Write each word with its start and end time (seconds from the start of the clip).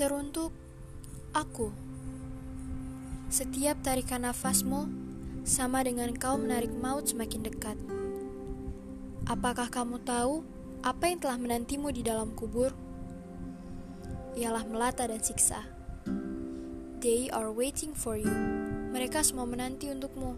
Teruntuk 0.00 0.48
aku. 1.36 1.68
Setiap 3.28 3.84
tarikan 3.84 4.24
nafasmu 4.24 4.88
sama 5.44 5.84
dengan 5.84 6.08
kau 6.16 6.40
menarik 6.40 6.72
maut 6.72 7.04
semakin 7.04 7.44
dekat. 7.44 7.76
Apakah 9.28 9.68
kamu 9.68 10.00
tahu 10.00 10.40
apa 10.80 11.04
yang 11.04 11.20
telah 11.20 11.36
menantimu 11.36 11.92
di 11.92 12.00
dalam 12.00 12.32
kubur? 12.32 12.72
Ialah 14.40 14.64
melata 14.64 15.04
dan 15.04 15.20
siksa. 15.20 15.68
They 17.04 17.28
are 17.28 17.52
waiting 17.52 17.92
for 17.92 18.16
you. 18.16 18.32
Mereka 18.96 19.20
semua 19.20 19.44
menanti 19.44 19.92
untukmu. 19.92 20.32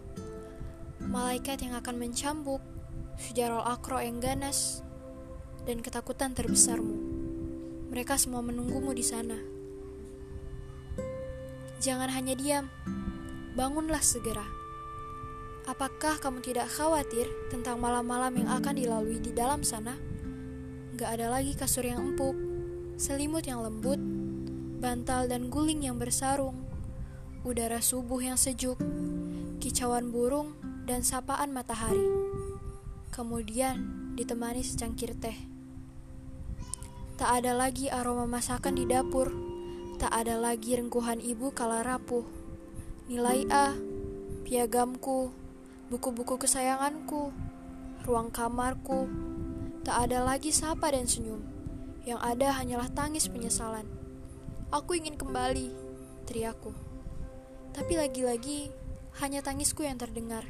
Malaikat 1.07 1.63
yang 1.63 1.79
akan 1.79 2.03
mencambuk, 2.03 2.59
sejarah 3.15 3.63
akro 3.79 4.03
yang 4.03 4.19
ganas, 4.19 4.83
dan 5.63 5.79
ketakutan 5.79 6.35
terbesarmu. 6.35 6.99
Mereka 7.95 8.19
semua 8.19 8.43
menunggumu 8.43 8.91
di 8.91 9.07
sana. 9.07 9.52
Jangan 11.83 12.07
hanya 12.15 12.31
diam, 12.39 12.71
bangunlah 13.59 13.99
segera. 13.99 14.47
Apakah 15.67 16.15
kamu 16.15 16.39
tidak 16.39 16.71
khawatir 16.71 17.27
tentang 17.51 17.75
malam-malam 17.83 18.39
yang 18.39 18.55
akan 18.55 18.79
dilalui 18.79 19.19
di 19.19 19.35
dalam 19.35 19.67
sana? 19.67 19.99
Gak 20.95 21.19
ada 21.19 21.27
lagi 21.27 21.51
kasur 21.51 21.83
yang 21.83 21.99
empuk, 21.99 22.39
selimut 22.95 23.43
yang 23.43 23.59
lembut, 23.59 23.99
bantal 24.79 25.27
dan 25.27 25.51
guling 25.51 25.83
yang 25.83 25.99
bersarung, 25.99 26.55
udara 27.43 27.83
subuh 27.83 28.23
yang 28.23 28.39
sejuk, 28.39 28.79
kicauan 29.59 30.07
burung, 30.07 30.55
dan 30.87 31.03
sapaan 31.03 31.51
matahari. 31.51 32.07
Kemudian 33.11 33.83
ditemani 34.15 34.63
secangkir 34.63 35.19
teh. 35.19 35.35
Tak 37.19 37.43
ada 37.43 37.51
lagi 37.51 37.91
aroma 37.91 38.23
masakan 38.23 38.79
di 38.79 38.87
dapur 38.87 39.52
Tak 39.93 40.09
ada 40.09 40.41
lagi 40.41 40.73
rengkuhan 40.73 41.21
ibu 41.21 41.53
kala 41.53 41.85
rapuh. 41.85 42.25
Nilai 43.05 43.45
A, 43.53 43.77
piagamku, 44.41 45.29
buku-buku 45.93 46.41
kesayanganku, 46.41 47.29
ruang 48.01 48.33
kamarku. 48.33 49.05
Tak 49.85 50.09
ada 50.09 50.25
lagi 50.25 50.49
sapa 50.49 50.89
dan 50.89 51.05
senyum. 51.05 51.45
Yang 52.09 52.19
ada 52.25 52.47
hanyalah 52.57 52.89
tangis 52.89 53.29
penyesalan. 53.29 53.85
Aku 54.73 54.97
ingin 54.97 55.13
kembali, 55.13 55.69
teriakku. 56.25 56.73
Tapi 57.77 57.93
lagi-lagi 57.93 58.73
hanya 59.21 59.45
tangisku 59.45 59.85
yang 59.85 60.01
terdengar. 60.01 60.49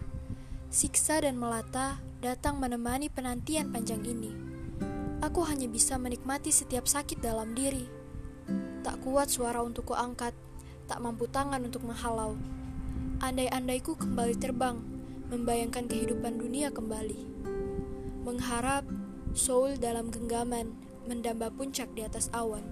Siksa 0.72 1.20
dan 1.20 1.36
melata 1.36 2.00
datang 2.24 2.64
menemani 2.64 3.12
penantian 3.12 3.76
panjang 3.76 4.08
ini. 4.08 4.32
Aku 5.20 5.44
hanya 5.44 5.68
bisa 5.68 6.00
menikmati 6.00 6.50
setiap 6.56 6.88
sakit 6.88 7.20
dalam 7.20 7.52
diri 7.52 8.03
Tak 8.84 9.00
kuat 9.00 9.32
suara 9.32 9.64
untuk 9.64 9.96
kuangkat, 9.96 10.36
tak 10.92 11.00
mampu 11.00 11.24
tangan 11.32 11.64
untuk 11.64 11.88
menghalau. 11.88 12.36
Andai-andaiku 13.24 13.96
kembali 13.96 14.36
terbang, 14.36 14.76
membayangkan 15.32 15.88
kehidupan 15.88 16.36
dunia 16.36 16.68
kembali. 16.68 17.16
Mengharap 18.28 18.84
soul 19.32 19.80
dalam 19.80 20.12
genggaman, 20.12 20.76
mendamba 21.08 21.48
puncak 21.48 21.96
di 21.96 22.04
atas 22.04 22.28
awan, 22.36 22.68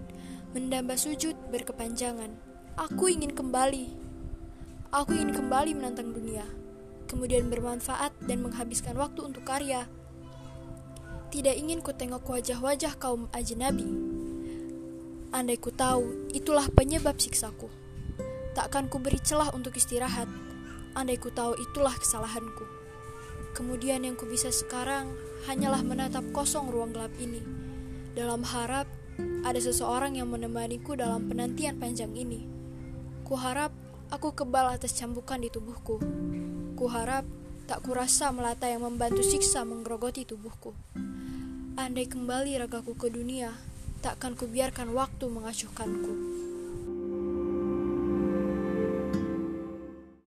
mendamba 0.52 1.00
sujud 1.00 1.32
berkepanjangan. 1.48 2.36
Aku 2.76 3.08
ingin 3.08 3.32
kembali. 3.32 3.88
Aku 4.92 5.16
ingin 5.16 5.32
kembali 5.32 5.80
menantang 5.80 6.12
dunia, 6.12 6.44
kemudian 7.08 7.48
bermanfaat 7.48 8.12
dan 8.28 8.44
menghabiskan 8.44 9.00
waktu 9.00 9.24
untuk 9.24 9.48
karya. 9.48 9.88
Tidak 11.32 11.56
ingin 11.56 11.80
ku 11.80 11.96
tengok 11.96 12.28
wajah-wajah 12.28 13.00
kaum 13.00 13.32
ajnabi 13.32 14.11
Andai 15.32 15.56
ku 15.56 15.72
tahu, 15.72 16.28
itulah 16.36 16.68
penyebab 16.76 17.16
siksaku. 17.16 17.72
Takkan 18.52 18.92
ku 18.92 19.00
beri 19.00 19.16
celah 19.24 19.56
untuk 19.56 19.80
istirahat. 19.80 20.28
Andai 20.92 21.16
ku 21.16 21.32
tahu 21.32 21.56
itulah 21.56 21.96
kesalahanku. 21.96 22.68
Kemudian 23.56 24.04
yang 24.04 24.20
ku 24.20 24.28
bisa 24.28 24.52
sekarang 24.52 25.08
hanyalah 25.48 25.88
menatap 25.88 26.28
kosong 26.36 26.68
ruang 26.68 26.92
gelap 26.92 27.16
ini. 27.16 27.40
Dalam 28.12 28.44
harap 28.44 28.92
ada 29.48 29.56
seseorang 29.56 30.20
yang 30.20 30.28
menemaniku 30.28 31.00
dalam 31.00 31.32
penantian 31.32 31.80
panjang 31.80 32.12
ini. 32.12 32.44
Ku 33.24 33.40
harap 33.40 33.72
aku 34.12 34.36
kebal 34.36 34.68
atas 34.68 34.92
cambukan 35.00 35.40
di 35.40 35.48
tubuhku. 35.48 35.96
Ku 36.76 36.86
harap 36.92 37.24
tak 37.72 37.88
kurasa 37.88 38.36
melata 38.36 38.68
yang 38.68 38.84
membantu 38.84 39.24
siksa 39.24 39.64
menggerogoti 39.64 40.28
tubuhku. 40.28 40.76
Andai 41.80 42.04
kembali 42.04 42.60
ragaku 42.60 43.00
ke 43.00 43.08
dunia, 43.08 43.56
takkan 44.02 44.34
kubiarkan 44.34 44.90
waktu 44.98 45.30
mengacuhkanku. 45.30 46.41